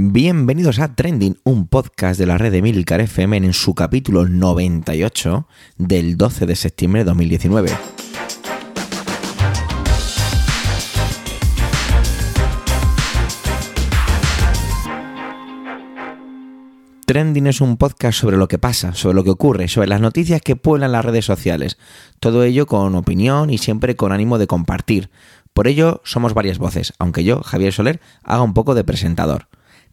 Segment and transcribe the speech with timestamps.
[0.00, 5.48] Bienvenidos a Trending, un podcast de la red de Milcar FM en su capítulo 98
[5.76, 7.70] del 12 de septiembre de 2019.
[17.04, 20.40] Trending es un podcast sobre lo que pasa, sobre lo que ocurre, sobre las noticias
[20.40, 21.76] que pueblan las redes sociales.
[22.20, 25.10] Todo ello con opinión y siempre con ánimo de compartir.
[25.52, 29.48] Por ello somos varias voces, aunque yo, Javier Soler, haga un poco de presentador.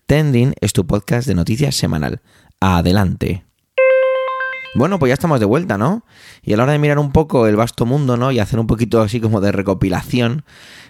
[0.08, 2.22] Tending es tu podcast de noticias semanal.
[2.59, 3.44] Adelante.
[4.76, 6.05] Bueno, pues ya estamos de vuelta, ¿no?
[6.44, 8.32] Y a la hora de mirar un poco el vasto mundo, ¿no?
[8.32, 10.46] Y hacer un poquito así como de recopilación,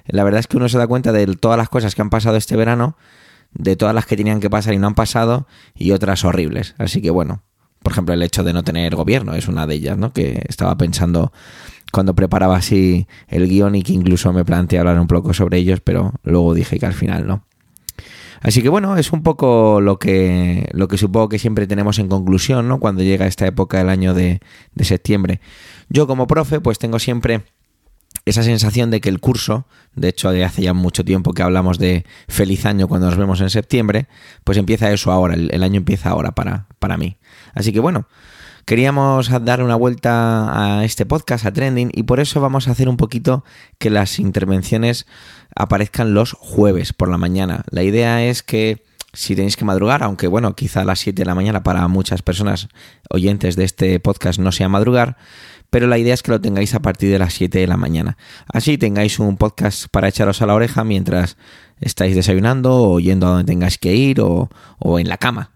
[0.05, 2.35] la verdad es que uno se da cuenta de todas las cosas que han pasado
[2.35, 2.97] este verano,
[3.53, 6.75] de todas las que tenían que pasar y no han pasado, y otras horribles.
[6.77, 7.41] Así que bueno,
[7.83, 10.11] por ejemplo, el hecho de no tener gobierno es una de ellas, ¿no?
[10.11, 11.31] Que estaba pensando
[11.93, 15.79] cuando preparaba así el guion y que incluso me planteé hablar un poco sobre ellos,
[15.79, 17.45] pero luego dije que al final no.
[18.41, 22.07] Así que bueno, es un poco lo que, lo que supongo que siempre tenemos en
[22.07, 22.79] conclusión, ¿no?
[22.79, 24.39] Cuando llega esta época del año de,
[24.73, 25.41] de septiembre.
[25.89, 27.43] Yo como profe, pues tengo siempre
[28.25, 32.05] esa sensación de que el curso, de hecho hace ya mucho tiempo que hablamos de
[32.27, 34.07] feliz año cuando nos vemos en septiembre,
[34.43, 37.17] pues empieza eso ahora, el, el año empieza ahora para, para mí.
[37.53, 38.07] Así que bueno,
[38.65, 42.89] Queríamos dar una vuelta a este podcast, a Trending, y por eso vamos a hacer
[42.89, 43.43] un poquito
[43.77, 45.05] que las intervenciones
[45.55, 47.63] aparezcan los jueves por la mañana.
[47.69, 51.25] La idea es que si tenéis que madrugar, aunque bueno, quizá a las 7 de
[51.27, 52.67] la mañana para muchas personas
[53.11, 55.15] oyentes de este podcast no sea madrugar,
[55.69, 58.17] pero la idea es que lo tengáis a partir de las 7 de la mañana.
[58.51, 61.37] Así tengáis un podcast para echaros a la oreja mientras
[61.81, 64.49] estáis desayunando o yendo a donde tengáis que ir o,
[64.79, 65.51] o en la cama.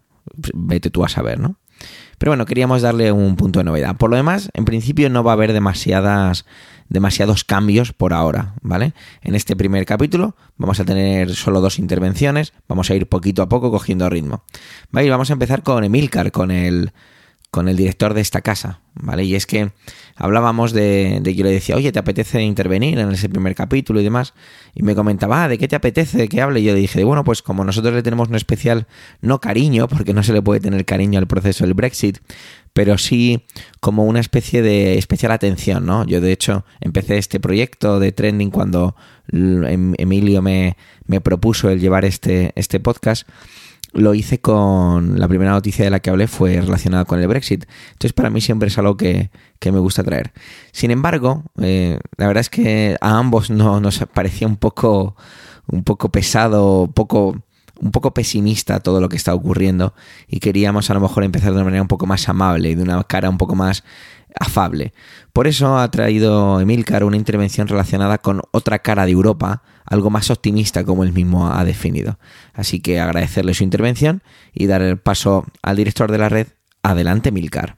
[0.53, 1.58] Vete tú a saber, ¿no?
[2.19, 3.95] Pero bueno, queríamos darle un punto de novedad.
[3.95, 6.45] Por lo demás, en principio no va a haber demasiadas
[6.89, 8.93] demasiados cambios por ahora, ¿vale?
[9.21, 13.49] En este primer capítulo vamos a tener solo dos intervenciones, vamos a ir poquito a
[13.49, 14.43] poco cogiendo ritmo.
[14.91, 15.09] ¿Vale?
[15.09, 16.91] vamos a empezar con Emilcar, con el
[17.51, 19.23] con el director de esta casa, ¿vale?
[19.23, 19.71] Y es que
[20.15, 24.03] hablábamos de, de, que le decía, oye, ¿te apetece intervenir en ese primer capítulo y
[24.03, 24.35] demás?
[24.75, 26.59] Y me comentaba, ah, ¿de qué te apetece que hable?
[26.59, 28.85] Y yo le dije, bueno, pues como nosotros le tenemos un especial,
[29.21, 32.19] no cariño, porque no se le puede tener cariño al proceso del Brexit,
[32.73, 33.43] pero sí
[33.79, 36.05] como una especie de especial atención, ¿no?
[36.05, 38.95] Yo de hecho empecé este proyecto de trending cuando
[39.31, 43.27] em, Emilio me, me propuso el llevar este, este podcast
[43.93, 47.65] lo hice con la primera noticia de la que hablé fue relacionada con el Brexit.
[47.91, 49.29] Entonces para mí siempre es algo que,
[49.63, 50.31] me gusta traer.
[50.71, 55.15] Sin embargo, eh, la verdad es que a ambos no, nos parecía un poco,
[55.67, 57.41] un poco pesado, poco,
[57.79, 59.93] un poco pesimista todo lo que está ocurriendo
[60.27, 63.03] y queríamos a lo mejor empezar de una manera un poco más amable, de una
[63.03, 63.83] cara un poco más
[64.39, 64.93] afable.
[65.33, 70.29] Por eso ha traído Emilcar una intervención relacionada con otra cara de Europa, algo más
[70.29, 72.19] optimista como él mismo ha definido.
[72.53, 74.23] Así que agradecerle su intervención
[74.53, 76.47] y dar el paso al director de la red.
[76.81, 77.77] Adelante, Emilcar.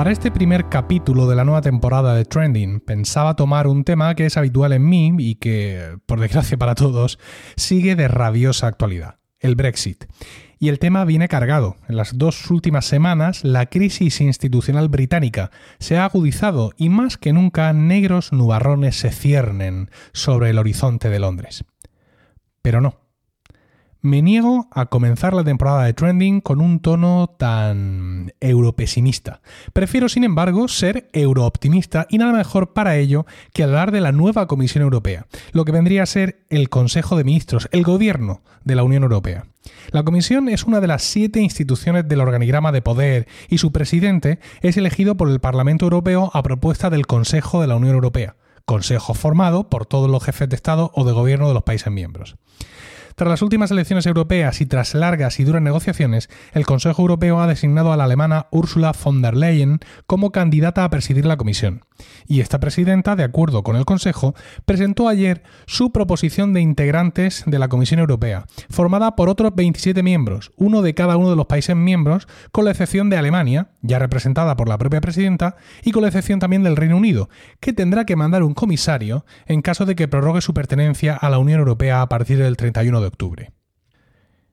[0.00, 4.24] Para este primer capítulo de la nueva temporada de Trending, pensaba tomar un tema que
[4.24, 7.18] es habitual en mí y que, por desgracia para todos,
[7.56, 10.06] sigue de rabiosa actualidad, el Brexit.
[10.62, 11.76] Y el tema viene cargado.
[11.88, 17.32] En las dos últimas semanas, la crisis institucional británica se ha agudizado y más que
[17.32, 21.64] nunca negros nubarrones se ciernen sobre el horizonte de Londres.
[22.60, 22.99] Pero no,
[24.02, 29.40] me niego a comenzar la temporada de Trending con un tono tan europesimista.
[29.72, 34.46] Prefiero, sin embargo, ser eurooptimista y nada mejor para ello que hablar de la nueva
[34.46, 38.82] Comisión Europea, lo que vendría a ser el Consejo de Ministros, el gobierno de la
[38.82, 39.46] Unión Europea.
[39.90, 44.38] La Comisión es una de las siete instituciones del organigrama de poder y su presidente
[44.62, 49.14] es elegido por el Parlamento Europeo a propuesta del Consejo de la Unión Europea, consejo
[49.14, 52.36] formado por todos los jefes de Estado o de gobierno de los países miembros.
[53.20, 57.46] Tras las últimas elecciones europeas y tras largas y duras negociaciones, el Consejo Europeo ha
[57.46, 61.84] designado a la alemana Ursula von der Leyen como candidata a presidir la Comisión.
[62.26, 64.34] Y esta presidenta, de acuerdo con el Consejo,
[64.64, 70.52] presentó ayer su proposición de integrantes de la Comisión Europea, formada por otros 27 miembros,
[70.56, 74.56] uno de cada uno de los países miembros, con la excepción de Alemania, ya representada
[74.56, 77.28] por la propia presidenta, y con la excepción también del Reino Unido,
[77.60, 81.38] que tendrá que mandar un comisario en caso de que prorrogue su pertenencia a la
[81.38, 83.09] Unión Europea a partir del 31 de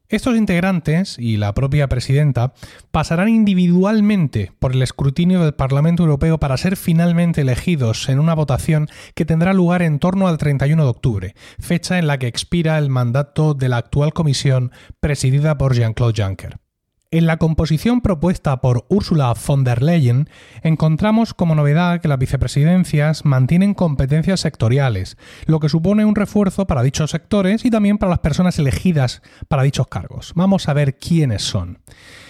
[0.09, 2.53] Estos integrantes y la propia presidenta
[2.91, 8.87] pasarán individualmente por el escrutinio del Parlamento Europeo para ser finalmente elegidos en una votación
[9.15, 12.89] que tendrá lugar en torno al 31 de octubre, fecha en la que expira el
[12.89, 14.71] mandato de la actual comisión
[15.01, 16.66] presidida por Jean-Claude Juncker.
[17.09, 20.29] En la composición propuesta por Ursula von der Leyen
[20.61, 25.15] encontramos como novedad que las vicepresidencias mantienen competencias sectoriales,
[25.45, 29.63] lo que supone un refuerzo para dichos sectores y también para las personas elegidas para
[29.63, 30.33] dichos cargos.
[30.35, 31.79] Vamos a ver quiénes son.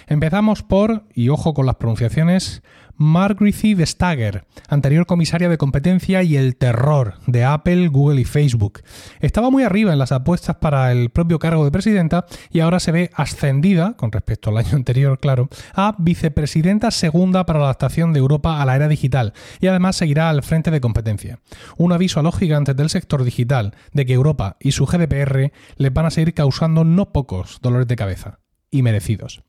[0.06, 2.62] Empezamos por, y ojo con las pronunciaciones,
[2.98, 8.82] Margrethe Vestager, anterior comisaria de competencia y el terror de Apple, Google y Facebook.
[9.20, 12.92] Estaba muy arriba en las apuestas para el propio cargo de presidenta y ahora se
[12.92, 18.20] ve ascendida, con respecto al año anterior, claro, a vicepresidenta segunda para la adaptación de
[18.20, 21.40] Europa a la era digital y además seguirá al frente de competencia.
[21.78, 25.94] Un aviso a los gigantes del sector digital de que Europa y su GDPR les
[25.94, 28.40] van a seguir causando no pocos dolores de cabeza
[28.72, 29.44] y merecidos.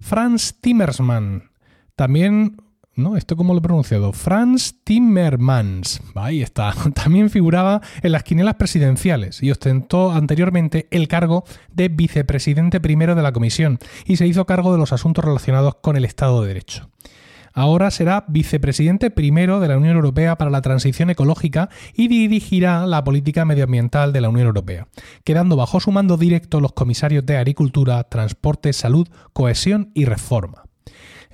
[0.00, 1.44] Franz Timmermans,
[1.96, 2.56] también,
[2.94, 3.16] ¿no?
[3.16, 4.12] ¿Esto cómo lo he pronunciado?
[4.12, 6.00] Franz Timmermans.
[6.14, 6.74] Ahí está.
[6.94, 13.22] También figuraba en las quinielas presidenciales y ostentó anteriormente el cargo de vicepresidente primero de
[13.22, 16.90] la comisión y se hizo cargo de los asuntos relacionados con el Estado de Derecho.
[17.56, 23.04] Ahora será vicepresidente primero de la Unión Europea para la transición ecológica y dirigirá la
[23.04, 24.88] política medioambiental de la Unión Europea,
[25.22, 30.64] quedando bajo su mando directo los comisarios de Agricultura, Transporte, Salud, Cohesión y Reforma.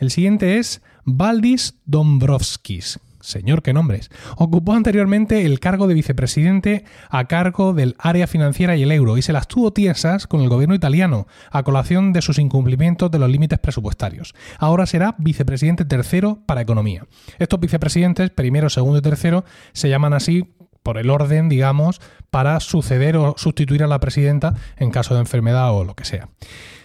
[0.00, 2.98] El siguiente es Valdis Dombrovskis.
[3.20, 4.10] Señor, qué nombres.
[4.38, 9.22] Ocupó anteriormente el cargo de vicepresidente a cargo del área financiera y el euro y
[9.22, 13.28] se las tuvo tiesas con el gobierno italiano a colación de sus incumplimientos de los
[13.28, 14.34] límites presupuestarios.
[14.58, 17.04] Ahora será vicepresidente tercero para economía.
[17.38, 19.44] Estos vicepresidentes, primero, segundo y tercero,
[19.74, 22.00] se llaman así por el orden, digamos,
[22.30, 26.30] para suceder o sustituir a la presidenta en caso de enfermedad o lo que sea.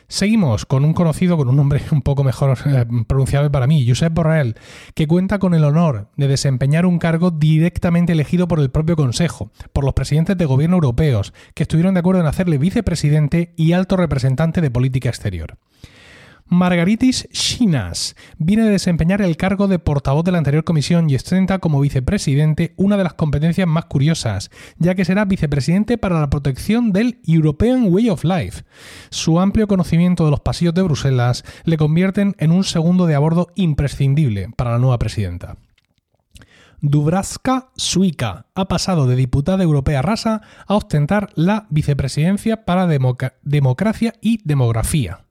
[0.07, 4.13] Seguimos con un conocido con un nombre un poco mejor eh, pronunciable para mí, Josep
[4.13, 4.55] Borrell,
[4.93, 9.51] que cuenta con el honor de desempeñar un cargo directamente elegido por el propio Consejo,
[9.73, 13.97] por los presidentes de gobierno europeos, que estuvieron de acuerdo en hacerle vicepresidente y alto
[13.97, 15.57] representante de política exterior.
[16.47, 21.57] Margaritis Chinas viene a desempeñar el cargo de portavoz de la anterior comisión y ostenta
[21.57, 26.91] como vicepresidente una de las competencias más curiosas, ya que será vicepresidente para la protección
[26.91, 28.63] del European Way of Life.
[29.09, 33.47] Su amplio conocimiento de los pasillos de Bruselas le convierten en un segundo de abordo
[33.55, 35.57] imprescindible para la nueva presidenta.
[36.79, 44.41] Dubravka Suica ha pasado de diputada europea rasa a ostentar la vicepresidencia para democracia y
[44.43, 45.24] demografía.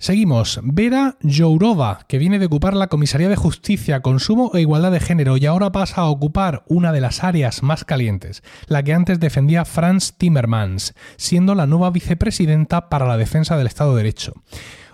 [0.00, 0.60] Seguimos.
[0.62, 5.36] Vera Jourova, que viene de ocupar la Comisaría de Justicia, Consumo e Igualdad de Género
[5.36, 9.64] y ahora pasa a ocupar una de las áreas más calientes, la que antes defendía
[9.64, 14.34] Franz Timmermans, siendo la nueva vicepresidenta para la defensa del Estado de Derecho.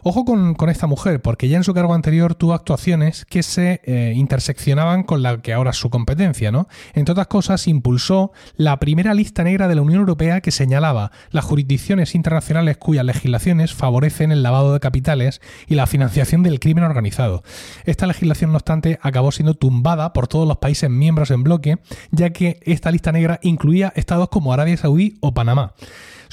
[0.06, 4.12] Ojo con, esta mujer, porque ya en su cargo anterior tuvo actuaciones que se eh,
[4.14, 6.68] interseccionaban con la que ahora es su competencia, ¿no?
[6.92, 11.46] Entre otras cosas, impulsó la primera lista negra de la Unión Europea que señalaba las
[11.46, 17.42] jurisdicciones internacionales cuyas legislaciones favorecen el lavado de capitales y la financiación del crimen organizado.
[17.86, 21.78] Esta legislación, no obstante, acabó siendo tumbada por todos los países miembros en bloque,
[22.10, 25.72] ya que esta lista negra incluía estados como Arabia Saudí o Panamá.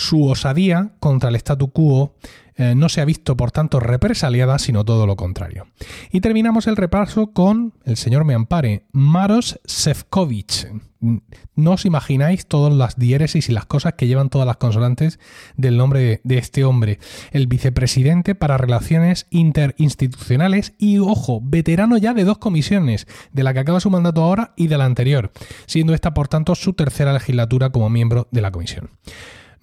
[0.02, 2.16] Su osadía contra el statu quo
[2.56, 5.68] eh, no se ha visto, por tanto, represaliada, sino todo lo contrario.
[6.12, 10.74] Y terminamos el repaso con, el señor me ampare, Maros Sefcovic.
[11.54, 15.20] No os imagináis todas las diéresis y las cosas que llevan todas las consonantes
[15.56, 16.98] del nombre de, este hombre.
[17.30, 23.60] El vicepresidente para relaciones interinstitucionales y, ojo, veterano ya de dos comisiones, de la que
[23.60, 25.32] acaba su mandato ahora y de la anterior,
[25.68, 28.90] siendo esta, por tanto, su tercera legislatura como miembro de la comisión.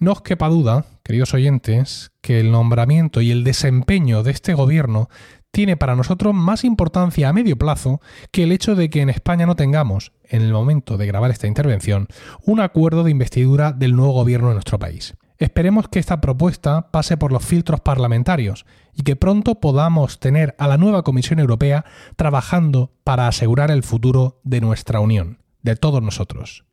[0.01, 5.09] No os quepa duda, queridos oyentes, que el nombramiento y el desempeño de este gobierno
[5.51, 7.99] tiene para nosotros más importancia a medio plazo
[8.31, 11.47] que el hecho de que en España no tengamos, en el momento de grabar esta
[11.47, 12.07] intervención,
[12.45, 15.17] un acuerdo de investidura del nuevo gobierno de nuestro país.
[15.37, 20.69] Esperemos que esta propuesta pase por los filtros parlamentarios y que pronto podamos tener a
[20.69, 21.83] la nueva Comisión Europea
[22.15, 26.68] trabajando para asegurar el futuro de nuestra Unión, de todos nosotros.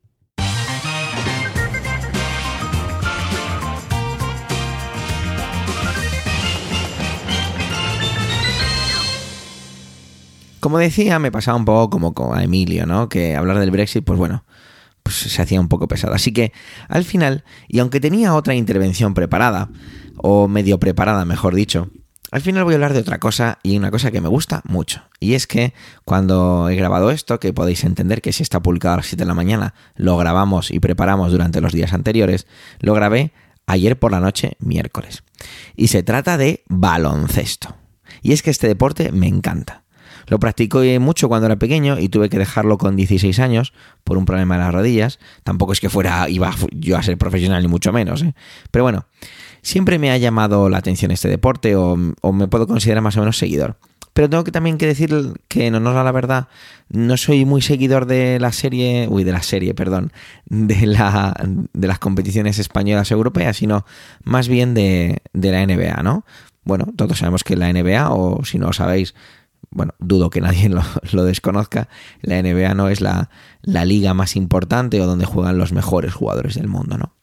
[10.66, 13.08] Como decía, me pasaba un poco como con Emilio, ¿no?
[13.08, 14.44] Que hablar del Brexit, pues bueno,
[15.04, 16.12] pues se hacía un poco pesado.
[16.12, 16.52] Así que
[16.88, 19.68] al final, y aunque tenía otra intervención preparada,
[20.16, 21.88] o medio preparada, mejor dicho,
[22.32, 25.02] al final voy a hablar de otra cosa y una cosa que me gusta mucho.
[25.20, 25.72] Y es que
[26.04, 29.28] cuando he grabado esto, que podéis entender que si está publicado a las 7 de
[29.28, 32.48] la mañana, lo grabamos y preparamos durante los días anteriores,
[32.80, 33.30] lo grabé
[33.66, 35.22] ayer por la noche, miércoles.
[35.76, 37.76] Y se trata de baloncesto.
[38.20, 39.85] Y es que este deporte me encanta.
[40.26, 43.72] Lo practicó mucho cuando era pequeño y tuve que dejarlo con 16 años
[44.04, 45.18] por un problema de las rodillas.
[45.44, 48.22] Tampoco es que fuera, iba yo a ser profesional ni mucho menos.
[48.22, 48.34] ¿eh?
[48.70, 49.06] Pero bueno,
[49.62, 53.38] siempre me ha llamado la atención este deporte o, me puedo considerar más o menos
[53.38, 53.78] seguidor.
[54.12, 55.12] Pero tengo que también que decir
[55.46, 56.48] que, no nos da la verdad,
[56.88, 60.10] no soy muy seguidor de la serie, uy, de la serie, perdón,
[60.46, 61.36] de, la,
[61.74, 63.84] de las competiciones españolas europeas, sino
[64.24, 66.24] más bien de, de la NBA, ¿no?
[66.64, 69.14] Bueno, todos sabemos que la NBA, o si no lo sabéis,
[69.76, 70.68] bueno, dudo que nadie
[71.12, 71.88] lo, desconozca,
[72.22, 73.30] la NBA no es la,
[73.62, 77.14] la, liga más importante o donde juegan los mejores jugadores del mundo, ¿no?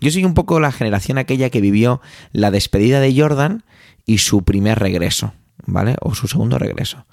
[0.00, 2.00] Yo soy un poco la generación aquella que vivió
[2.32, 3.64] la despedida de Jordan
[4.04, 5.32] y su primer regreso,
[5.66, 5.96] ¿vale?
[6.00, 7.06] O su segundo regreso.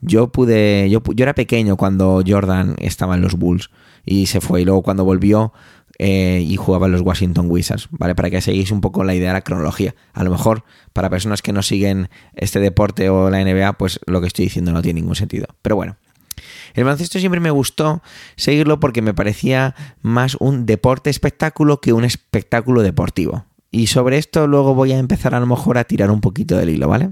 [0.00, 3.70] Yo pude, yo, yo era pequeño cuando Jordan estaba en los Bulls
[4.04, 5.52] y se fue y luego cuando volvió
[5.98, 8.14] eh, y jugaba en los Washington Wizards, ¿vale?
[8.14, 9.94] Para que seguís un poco la idea de la cronología.
[10.12, 14.20] A lo mejor para personas que no siguen este deporte o la NBA, pues lo
[14.20, 15.46] que estoy diciendo no tiene ningún sentido.
[15.62, 15.96] Pero bueno.
[16.74, 18.02] El baloncesto siempre me gustó
[18.36, 23.46] seguirlo porque me parecía más un deporte espectáculo que un espectáculo deportivo.
[23.76, 26.70] Y sobre esto luego voy a empezar a lo mejor a tirar un poquito del
[26.70, 27.10] hilo, ¿vale?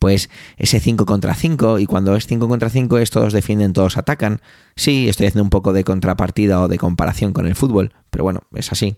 [0.00, 3.96] Pues ese 5 contra 5, y cuando es 5 contra 5 es todos defienden, todos
[3.96, 4.40] atacan.
[4.74, 8.40] Sí, estoy haciendo un poco de contrapartida o de comparación con el fútbol, pero bueno,
[8.52, 8.96] es así.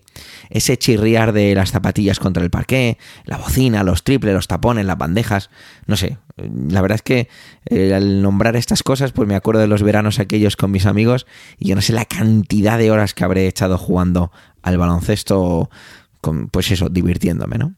[0.49, 4.97] Ese chirriar de las zapatillas contra el parqué, la bocina, los triples, los tapones, las
[4.97, 5.51] bandejas,
[5.85, 6.17] no sé.
[6.37, 7.29] La verdad es que
[7.67, 11.27] eh, al nombrar estas cosas, pues me acuerdo de los veranos aquellos con mis amigos
[11.59, 14.31] y yo no sé la cantidad de horas que habré echado jugando
[14.63, 15.69] al baloncesto
[16.51, 17.75] pues eso, divirtiéndome, ¿no?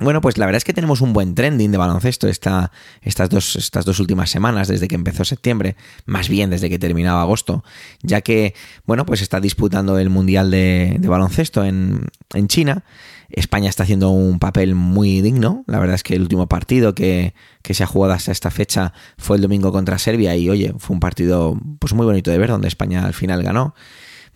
[0.00, 2.70] Bueno, pues la verdad es que tenemos un buen trending de baloncesto esta,
[3.02, 5.74] estas, dos, estas dos últimas semanas, desde que empezó septiembre,
[6.06, 7.64] más bien desde que terminaba agosto,
[8.02, 8.54] ya que,
[8.86, 12.84] bueno, pues está disputando el Mundial de, Baloncesto en, en, China.
[13.28, 15.64] España está haciendo un papel muy digno.
[15.66, 18.92] La verdad es que el último partido que, que, se ha jugado hasta esta fecha
[19.18, 22.50] fue el domingo contra Serbia y, oye, fue un partido pues muy bonito de ver,
[22.50, 23.74] donde España al final ganó.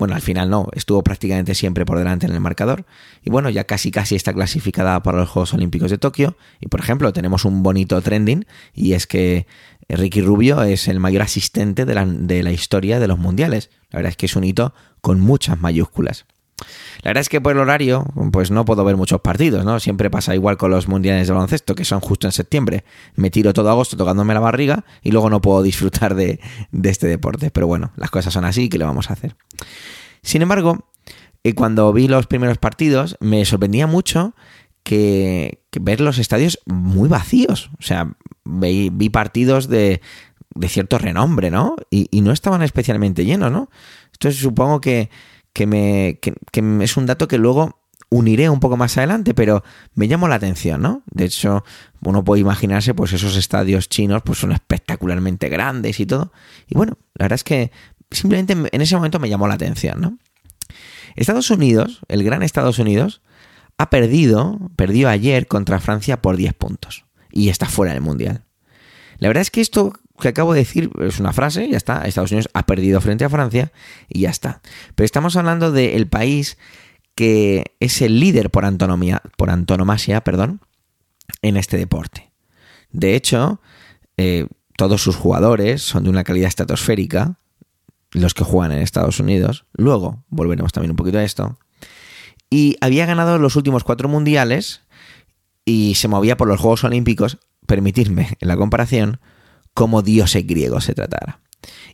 [0.03, 2.87] Bueno, al final no, estuvo prácticamente siempre por delante en el marcador.
[3.23, 6.37] Y bueno, ya casi casi está clasificada para los Juegos Olímpicos de Tokio.
[6.59, 8.45] Y por ejemplo, tenemos un bonito trending
[8.75, 9.47] y es que
[9.89, 13.71] Ricky Rubio es el mayor asistente de la, de la historia de los mundiales.
[13.93, 16.27] La verdad es que es un hito con muchas mayúsculas.
[17.03, 19.81] La verdad es que por el horario, pues no puedo ver muchos partidos, ¿no?
[19.81, 22.85] Siempre pasa igual con los mundiales de baloncesto, que son justo en septiembre.
[23.17, 26.41] Me tiro todo agosto tocándome la barriga y luego no puedo disfrutar de,
[26.83, 27.51] este deporte.
[27.51, 29.35] Pero bueno, las cosas son así, ¿qué le vamos a hacer?
[30.23, 30.87] Sin embargo,
[31.43, 34.35] eh, cuando vi los primeros partidos, me sorprendía mucho
[34.85, 37.71] que, ver los estadios muy vacíos.
[37.81, 38.15] O sea,
[38.45, 40.01] vi, partidos de,
[40.69, 41.75] cierto renombre, ¿no?
[41.91, 43.71] Y, y, no estaban especialmente llenos, ¿no?
[44.13, 45.11] Entonces supongo que
[45.53, 46.35] que, me, que,
[46.83, 50.83] es un dato que luego uniré un poco más adelante, pero me llamó la atención,
[50.83, 51.03] ¿no?
[51.11, 51.65] De hecho,
[52.03, 56.33] uno puede imaginarse, pues esos estadios chinos, pues son espectacularmente grandes y todo.
[56.69, 57.73] Y bueno, la verdad es que
[58.11, 60.19] simplemente en ese momento me llamó la atención, ¿no?
[61.17, 63.23] Estados Unidos, el gran Estados Unidos,
[63.79, 68.45] ha perdido, perdió ayer contra Francia por 10 puntos y está fuera del Mundial.
[69.19, 72.07] La verdad es que esto que acabo de decir es una frase, ya está.
[72.07, 73.73] Estados Unidos ha perdido frente a Francia
[74.09, 74.63] y ya está.
[74.95, 76.57] Pero estamos hablando del país
[77.15, 80.61] que es el líder por, antonomía, por antonomasia perdón,
[81.43, 82.33] en este deporte.
[82.91, 83.61] De hecho,
[84.17, 87.37] eh, todos sus jugadores son de una calidad estratosférica,
[88.13, 89.65] los que juegan en Estados Unidos.
[89.73, 91.59] Luego volveremos también un poquito a esto.
[92.49, 94.83] Y había ganado los últimos cuatro mundiales
[95.65, 99.21] y se movía por los Juegos Olímpicos, permitirme en la comparación,
[99.75, 101.41] como dioses griego se tratara.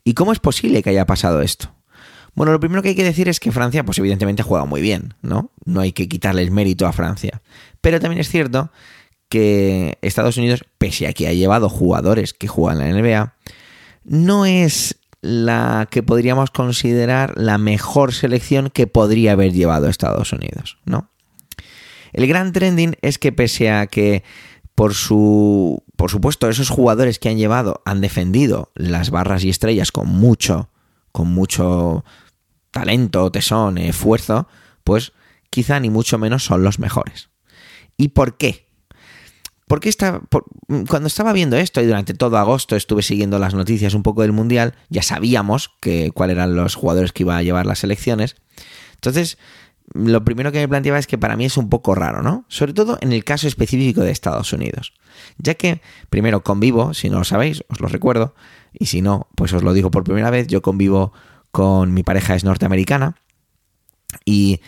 [0.05, 1.75] ¿Y cómo es posible que haya pasado esto?
[2.35, 5.15] Bueno, lo primero que hay que decir es que Francia, pues evidentemente ha muy bien,
[5.23, 5.51] ¿no?
[5.65, 7.43] No hay que quitarle el mérito a Francia.
[7.81, 8.71] Pero también es cierto
[9.29, 13.35] que Estados Unidos, pese a que ha llevado jugadores que juegan en la NBA,
[14.05, 20.79] no es la que podríamos considerar la mejor selección que podría haber llevado Estados Unidos,
[20.85, 21.11] ¿no?
[22.13, 24.23] El gran trending es que pese a que
[24.79, 29.91] por su por supuesto, esos jugadores que han llevado han defendido las barras y estrellas
[29.91, 30.71] con mucho,
[31.11, 32.05] con mucho
[32.71, 34.47] talento, tesón, esfuerzo,
[34.85, 35.11] pues
[35.51, 37.31] quizá ni mucho menos son los mejores.
[37.97, 38.69] ¿Y por qué?
[39.67, 39.93] Porque
[40.89, 44.31] cuando estaba viendo esto y durante todo agosto estuve siguiendo las noticias un poco del
[44.31, 48.37] Mundial, ya sabíamos que, cuáles eran los jugadores que iba a llevar las elecciones.
[48.95, 49.39] Entonces,
[49.95, 52.45] lo primero que me planteaba es que para mí es un poco raro, ¿no?
[52.49, 54.93] Sobre todo en el caso específico de Estados Unidos
[55.39, 55.81] ya que
[56.11, 58.35] primero convivo, si no lo sabéis, os lo recuerdo,
[58.73, 61.13] y si no, pues os lo digo por primera vez, yo convivo
[61.51, 63.17] con mi pareja es norteamericana
[64.25, 64.61] y,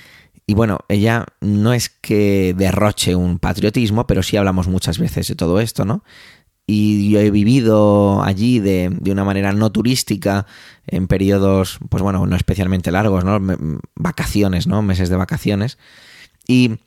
[0.47, 5.35] y bueno, ella no es que derroche un patriotismo, pero sí hablamos muchas veces de
[5.35, 6.05] todo esto, ¿no?
[6.71, 10.47] Y yo he vivido allí de, de, una manera no turística
[10.87, 13.41] en periodos, pues bueno, no especialmente largos, ¿no?
[13.97, 14.81] Vacaciones, ¿no?
[14.81, 15.79] Meses de vacaciones.
[16.47, 16.79] Y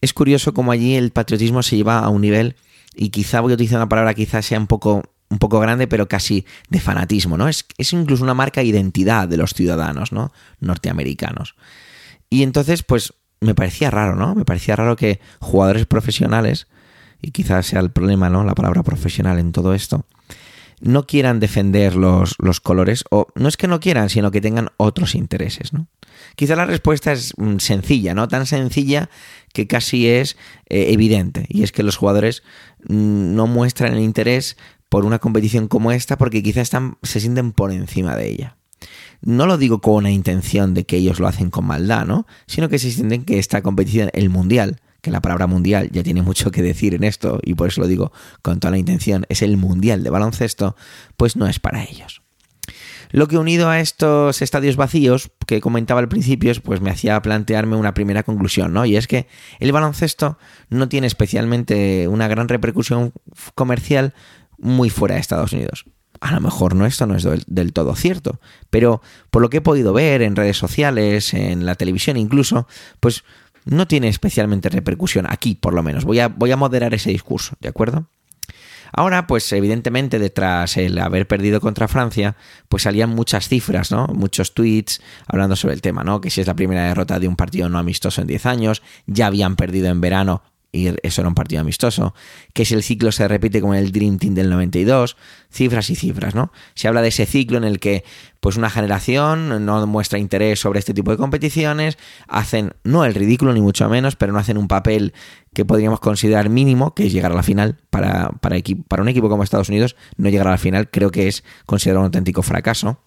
[0.00, 2.56] es curioso cómo allí el patriotismo se lleva a un nivel,
[2.94, 6.08] y quizá voy a utilizar una palabra quizás sea un poco, un poco grande, pero
[6.08, 7.48] casi de fanatismo, ¿no?
[7.48, 10.32] Es, es incluso una marca de identidad de los ciudadanos, ¿no?
[10.60, 11.54] Norteamericanos.
[12.30, 14.34] Y entonces, pues, me parecía raro, ¿no?
[14.34, 16.66] Me parecía raro que jugadores profesionales,
[17.20, 18.44] y quizás sea el problema, ¿no?
[18.44, 20.06] La palabra profesional en todo esto,
[20.80, 24.68] no quieran defender los, los, colores, o no es que no quieran, sino que tengan
[24.76, 25.88] otros intereses, ¿no?
[26.36, 28.28] Quizá la respuesta es mm, sencilla, ¿no?
[28.28, 29.10] Tan sencilla
[29.52, 30.36] que casi es
[30.68, 32.42] eh, evidente, y es que los jugadores
[32.88, 34.56] mm, no muestran el interés
[34.88, 38.56] por una competición como esta porque quizá están, se sienten por encima de ella.
[39.20, 42.26] No lo digo con una intención de que ellos lo hacen con maldad, ¿no?
[42.46, 46.22] Sino que se sienten que esta competición, el mundial, que la palabra mundial ya tiene
[46.22, 48.12] mucho que decir en esto, y por eso lo digo
[48.42, 50.76] con toda la intención, es el mundial de baloncesto,
[51.16, 52.22] pues no es para ellos.
[53.10, 57.76] Lo que unido a estos estadios vacíos que comentaba al principio, pues me hacía plantearme
[57.76, 58.84] una primera conclusión, ¿no?
[58.84, 59.26] Y es que
[59.60, 60.38] el baloncesto
[60.68, 63.12] no tiene especialmente una gran repercusión
[63.54, 64.14] comercial
[64.58, 65.86] muy fuera de Estados Unidos.
[66.20, 68.40] A lo mejor no esto no es del, del, todo cierto,
[68.70, 69.00] pero
[69.30, 72.66] por lo que he podido ver en redes sociales, en la televisión incluso,
[72.98, 73.24] pues
[73.68, 76.04] no tiene especialmente repercusión aquí, por lo menos.
[76.04, 78.08] Voy a, voy a moderar ese discurso, ¿de acuerdo?
[78.92, 82.36] Ahora, pues evidentemente, detrás el haber perdido contra Francia,
[82.68, 84.06] pues salían muchas cifras, ¿no?
[84.06, 86.20] Muchos tweets hablando sobre el tema, ¿no?
[86.20, 89.26] Que si es la primera derrota de un partido no amistoso en 10 años, ya
[89.26, 92.14] habían perdido en verano y eso era un partido amistoso,
[92.52, 95.16] que si el ciclo se repite como el Dream Team del 92,
[95.50, 96.52] cifras y cifras, ¿no?
[96.74, 98.04] Se habla de ese ciclo en el que
[98.40, 101.96] pues una generación no muestra interés sobre este tipo de competiciones,
[102.28, 105.14] hacen no el ridículo ni mucho menos, pero no hacen un papel
[105.54, 108.56] que podríamos considerar mínimo, que es llegar a la final para, para,
[108.88, 112.00] para un equipo como Estados Unidos, no llegar a la final creo que es considerado
[112.00, 113.00] un auténtico fracaso.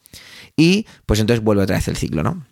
[0.57, 2.43] Y pues entonces vuelve otra vez el ciclo, ¿no?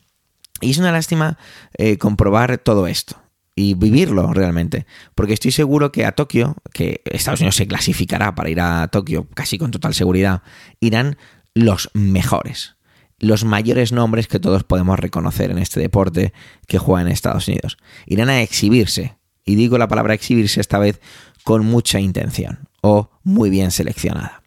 [0.61, 1.37] Y es una lástima
[1.77, 3.17] eh, comprobar todo esto
[3.59, 4.85] y vivirlo realmente.
[5.15, 9.27] Porque estoy seguro que a Tokio, que Estados Unidos se clasificará para ir a Tokio
[9.33, 10.43] casi con total seguridad,
[10.79, 11.17] irán
[11.53, 12.77] los mejores,
[13.17, 16.31] los mayores nombres que todos podemos reconocer en este deporte
[16.67, 17.77] que juega en Estados Unidos.
[18.05, 21.01] Irán a exhibirse, y digo la palabra exhibirse esta vez
[21.43, 24.41] con mucha intención o muy bien seleccionada.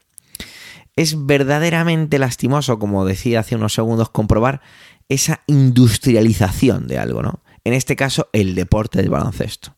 [0.97, 4.63] Es verdaderamente lastimoso, como decía hace unos segundos, comprobar
[5.11, 7.43] esa industrialización de algo, ¿no?
[7.65, 9.77] En este caso el deporte del baloncesto.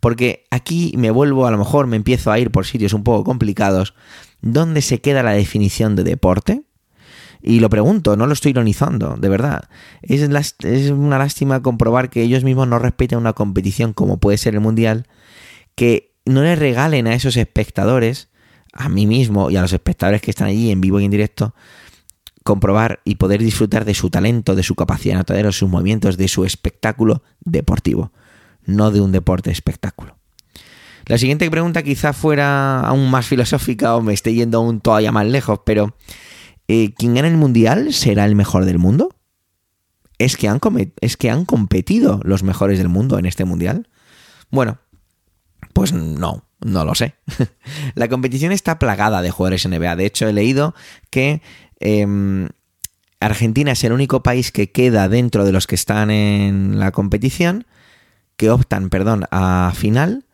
[0.00, 3.24] Porque aquí me vuelvo, a lo mejor me empiezo a ir por sitios un poco
[3.24, 3.94] complicados.
[4.42, 6.64] ¿Dónde se queda la definición de deporte?
[7.46, 9.68] Y lo pregunto, no lo estoy ironizando, de verdad.
[10.02, 10.22] Es,
[10.60, 14.60] es, una lástima comprobar que ellos mismos no respetan una competición como puede ser el
[14.60, 15.06] Mundial,
[15.74, 18.28] que no le regalen a esos espectadores,
[18.72, 21.54] a mí mismo y a los espectadores que están allí en vivo y en directo,
[22.44, 26.28] comprobar y poder disfrutar de su talento, de su capacidad notadera, de sus movimientos, de
[26.28, 28.12] su espectáculo deportivo,
[28.66, 30.16] no de un deporte espectáculo.
[31.06, 35.26] La siguiente pregunta quizá fuera aún más filosófica o me esté yendo aún todavía más
[35.26, 35.96] lejos, pero
[36.68, 39.10] eh, ¿quién gana el mundial será el mejor del mundo?
[40.18, 40.60] ¿Es que, han
[41.00, 43.88] ¿Es que han competido los mejores del mundo en este mundial?
[44.50, 44.78] Bueno,
[45.72, 47.14] pues no, no lo sé.
[47.94, 49.96] la competición está plagada de jugadores NBA.
[49.96, 50.74] De hecho, he leído
[51.10, 51.42] que
[51.84, 52.48] Em,
[53.20, 57.66] Argentina es el único país que queda dentro de los que están en la competición,
[58.36, 60.24] que optan, perdón, a final,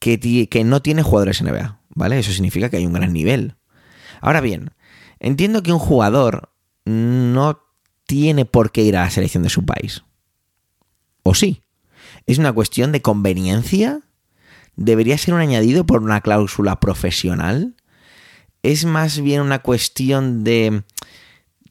[0.00, 2.18] que, que no tiene jugadores NBA, ¿vale?
[2.18, 3.56] Eso significa que hay un gran nivel.
[4.20, 4.70] Ahora bien,
[5.20, 6.50] entiendo que un jugador
[6.84, 7.60] no
[8.06, 10.04] tiene por qué ir a la selección de su país.
[11.22, 11.62] ¿O sí?
[12.26, 14.00] ¿Es una cuestión de conveniencia?
[14.76, 17.76] ¿Debería ser un añadido por una cláusula profesional?
[18.62, 20.82] Es más bien una cuestión de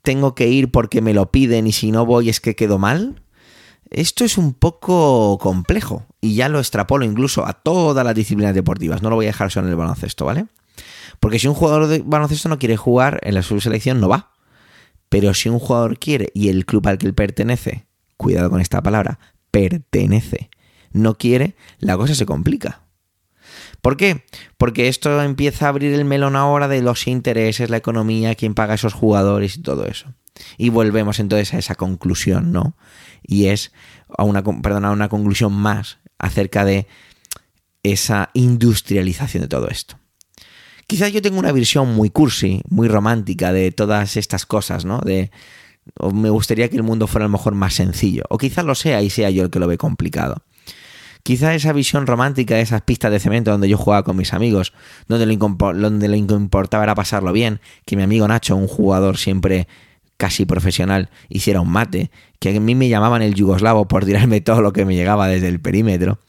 [0.02, 3.22] tengo que ir porque me lo piden y si no voy es que quedo mal.
[3.90, 9.02] Esto es un poco complejo y ya lo extrapolo incluso a todas las disciplinas deportivas.
[9.02, 10.48] No lo voy a dejar solo en el baloncesto, ¿vale?
[11.20, 14.32] Porque si un jugador de baloncesto no quiere jugar en la subselección, no va.
[15.10, 17.86] Pero si un jugador quiere y el club al que él pertenece,
[18.18, 19.20] cuidado con esta palabra,
[19.52, 20.50] pertenece,
[20.92, 22.87] no quiere, la cosa se complica.
[23.82, 24.26] ¿Por qué?
[24.58, 28.76] Porque esto empieza a abrir el melón ahora de los intereses, la economía, quién paga
[28.76, 30.14] esos jugadores y todo eso.
[30.58, 32.76] Y volvemos entonces a esa conclusión, ¿no?
[33.24, 33.72] Y es
[34.16, 36.88] a una, perdón, a una conclusión más acerca de
[37.84, 39.98] esa industrialización de todo esto.
[40.88, 45.00] Quizás yo tengo una visión muy cursi, muy romántica de todas estas cosas, ¿no?
[45.00, 45.32] De
[46.14, 48.24] me gustaría que el mundo fuera a lo mejor más sencillo.
[48.30, 50.44] O quizás lo sea y sea yo el que lo ve complicado.
[51.28, 54.72] Quizá esa visión romántica de esas pistas de cemento donde yo jugaba con mis amigos,
[55.10, 59.68] donde lo, donde lo importaba era pasarlo bien, que mi amigo Nacho, un jugador siempre
[60.16, 64.62] casi profesional hiciera un mate, que a mí me llamaban el yugoslavo por tirarme todo
[64.62, 66.20] lo que me llegaba desde el perímetro.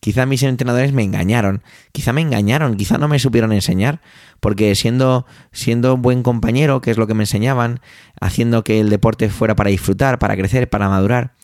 [0.00, 4.00] Quizá mis entrenadores me engañaron, quizá me engañaron, quizá no me supieron enseñar,
[4.40, 7.78] porque siendo, siendo un buen compañero, que es lo que me enseñaban,
[8.20, 11.37] haciendo que el deporte fuera para disfrutar, para crecer, para madurar,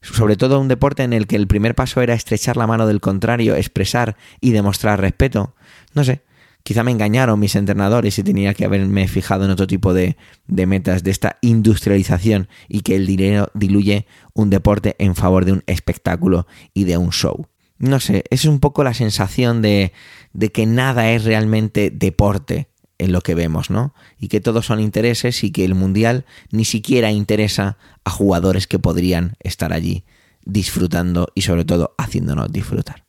[0.00, 3.00] sobre todo un deporte en el que el primer paso era estrechar la mano del
[3.00, 5.54] contrario, expresar y demostrar respeto.
[5.94, 6.22] No sé,
[6.62, 10.66] quizá me engañaron mis entrenadores y tenía que haberme fijado en otro tipo de, de,
[10.66, 15.64] metas de esta industrialización y que el dinero diluye un deporte en favor de un
[15.66, 17.46] espectáculo y de un show.
[17.78, 19.92] No sé, es un poco la sensación de,
[20.32, 23.94] de que nada es realmente deporte en lo que vemos, ¿no?
[24.18, 28.78] Y que todos son intereses y que el Mundial ni siquiera interesa a jugadores que
[28.78, 30.04] podrían estar allí
[30.44, 33.07] disfrutando y sobre todo haciéndonos disfrutar.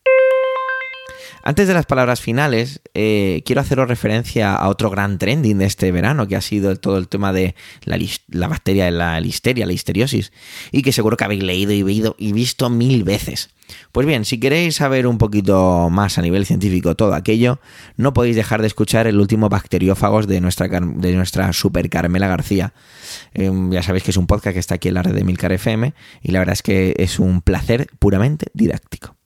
[1.43, 5.91] Antes de las palabras finales, eh, quiero haceros referencia a otro gran trending de este
[5.91, 10.32] verano, que ha sido todo el tema de la, bacteria de la listeria, la listeriosis,
[10.71, 13.49] y que seguro que habéis leído y, y visto mil veces.
[13.91, 17.60] Pues bien, si queréis saber un poquito más a nivel científico todo aquello,
[17.97, 22.73] no podéis dejar de escuchar el último Bacteriófagos de nuestra, super Carmela García.
[23.34, 25.52] Em, ya sabéis que es un podcast que está aquí en la red de Milcar
[25.52, 29.18] FM y la verdad es que es un placer puramente didáctico.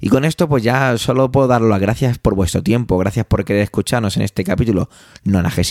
[0.00, 3.44] Y con esto pues ya solo puedo dar las gracias por vuestro tiempo, gracias por
[3.44, 4.88] querer escucharnos en este capítulo
[5.24, 5.70] 98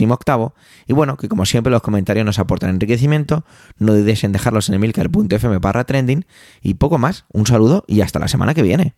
[0.88, 3.46] y bueno, que como siempre los comentarios nos aportan enriquecimiento,
[3.78, 6.26] no dudéis en dejarlos en emilcar.fm barra trending.
[6.62, 8.96] Y poco más, un saludo y hasta la semana que viene.